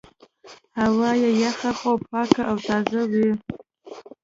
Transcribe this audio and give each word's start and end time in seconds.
هوا 0.79 1.11
یې 1.21 1.29
یخه 1.43 1.71
خو 1.79 1.91
پاکه 2.09 2.41
او 2.49 2.57
تازه 2.67 3.01
وه. 3.11 3.31